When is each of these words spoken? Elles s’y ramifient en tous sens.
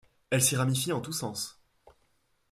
Elles 0.31 0.41
s’y 0.41 0.55
ramifient 0.55 0.93
en 0.93 0.99
tous 0.99 1.11
sens. 1.13 1.61